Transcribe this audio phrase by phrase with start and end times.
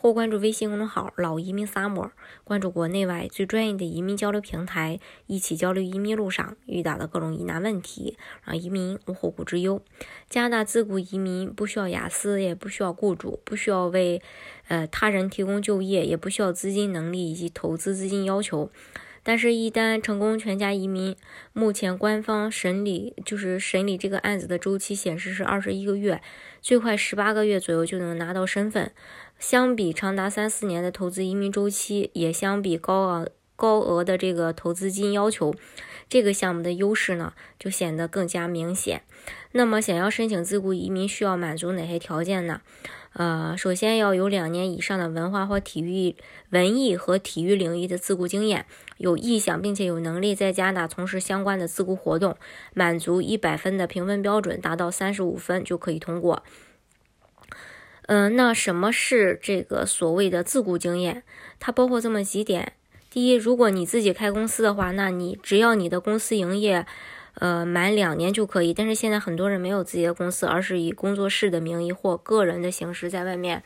[0.00, 2.12] 或关注微信公众号“老移民萨摩
[2.44, 9.82] 关注国内外最专业的移民交流平台，一起交流移民路上遇到的各种疑难问题，让移民无后顾之忧。
[10.30, 14.22] 加拿大自雇移民不需要雅思，也不需要雇主，不需要为
[14.68, 18.70] 呃他人提供就业，也不需要资金能力以及投资资金要求。
[19.28, 21.14] 但是，一旦成功全家移民，
[21.52, 26.22] 目前官方审理就是审理这个案子的周期显示是二十一个月，
[26.62, 28.90] 最快十八个月左右就能拿到身份。
[29.38, 35.52] 相比长达三四年的投资移民周期，也相比高昂高额的这个投资金要求，
[36.08, 39.02] 这个项目的优势呢就显得更加明显。
[39.50, 42.60] 那么，想要申请自雇移民需要满足哪些条件呢？
[43.14, 46.14] 呃，首先要有两年以上的文化或体育、
[46.50, 48.64] 文艺和体育领域的自雇经验，
[48.98, 52.36] 有意向并且有能力在加拿大从事相关的自雇活动，
[52.74, 56.44] 满足一百分的评分标准，达到三十五分就可以通过。
[58.06, 61.24] 嗯，那什么是这个所谓的自雇经验？
[61.58, 62.74] 它包括这么几点：
[63.10, 66.84] 第一，如果你自己开公司的话，那你只要你的公司营业，
[67.34, 68.74] 呃，满两年就可以。
[68.74, 73.62] 但是现在很多人没有自己的公司，而是以工作室的名义或个人的形式在外面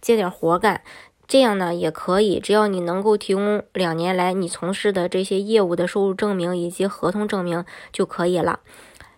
[0.00, 0.80] 接点活干，
[1.28, 2.40] 这样呢也可以。
[2.40, 8.60] 只要你能够提供两年来你从事的这些业务的收入证明以及合同证明就可以了。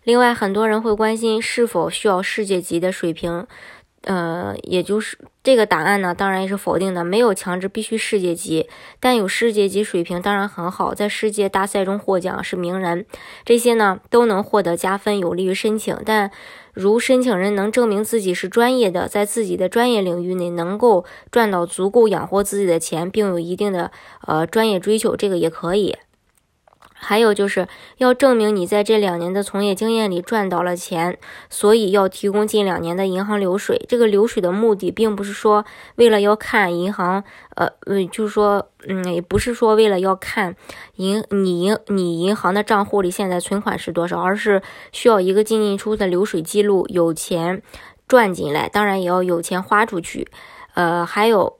[0.02, 3.46] 另外，很多人会关心是否需要世界级的水平。
[4.02, 8.68] 呃，也就是这个答案呢，当然也是否定的，没有强制必须世界级，
[9.00, 13.04] 但有世界级水平当然很好，在世界大赛中获奖是名人，
[13.44, 15.96] 这些呢都能获得加分，有利于申请。
[16.06, 16.30] 但
[16.72, 23.90] 如申请人能证明自己是专业的，在自己的专业领域内能够赚到足够养活自己的钱，并有一定的
[24.26, 25.96] 呃专业追求，这个也可以。
[27.00, 27.68] 还有就是
[27.98, 31.16] 要证明你在这两年的从业经验里赚到了钱，
[31.48, 33.86] 所以要提供近两年的银行流水。
[33.88, 35.64] 这个流水的目的并不是说
[35.94, 37.22] 为了要看银行，
[37.54, 40.56] 呃，嗯就是说，嗯，也不是说为了要看
[40.96, 44.60] 银你银你银行的账户里现在存款是多少，而是
[44.90, 47.62] 需要一个进进出的流水记录，有钱
[48.08, 50.28] 赚进来，当然也要有钱花出去，
[50.74, 51.58] 呃，还有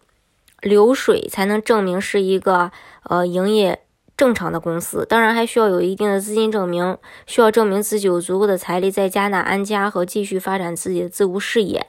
[0.61, 2.73] 流水才能证明是一个
[3.05, 3.81] 呃营业。
[4.19, 11.87] 正常的公司当然还需要有一定的资金证明，需要证明自己有足够的财力在加拿安家和继续发展自己的自雇事业。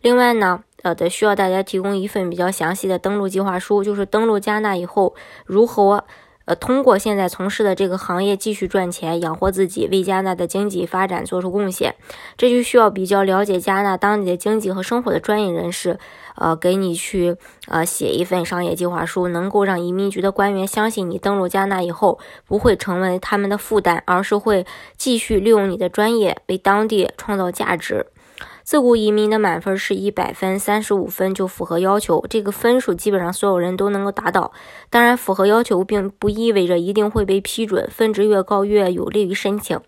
[0.00, 6.04] 另外呢，呃，得需要大家提供一份比较详细的登录计划书，就是登陆加拿以后如何。
[6.44, 11.94] 呃，通过现在从事的这个行业继续赚钱，养活自己，为加拿大的经济发展做出贡献，
[12.36, 15.98] 这就需要比较了解加拿大当地的经济和生活的专业人士，
[16.34, 17.36] 呃，给你去
[17.68, 24.66] 呃写一份商业计划书，能够让移民局的官员相信你登陆加拿大以后不会成为他们的负担，而是会
[24.96, 28.06] 继续利用你的专业为当地创造价值。
[28.62, 32.24] 自雇移民的满分是一百分，三十五分就符合要求。
[32.30, 34.52] 这个分数基本上所有人都能够达到。
[34.88, 39.80] 当然，符合要求并不意味着一定会被批准，分值越高越有利于申请。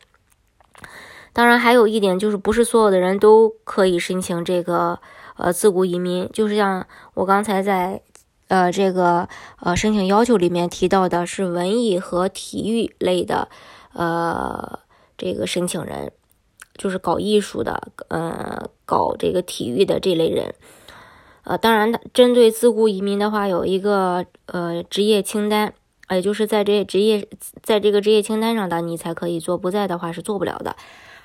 [1.32, 5.00] 当然，还有一点就是，不是所有的人都可以申请这个
[5.36, 6.28] 呃自雇移民。
[6.32, 8.00] 就是像我刚才在
[8.48, 9.28] 呃这个
[9.60, 13.48] 呃申请要求里面提到的，是文艺和体育类的
[13.92, 14.80] 呃
[15.16, 16.12] 这个申请人。
[16.76, 20.54] 就是搞艺术的，呃，搞这个体育的这类人，
[21.44, 25.72] 呃，当然，针对自雇移民的话，有一个呃职业清单，
[26.10, 27.26] 也就是在这职业
[27.62, 30.74] 在这个职业清单上的，你才可以做，不在的话是做不了的。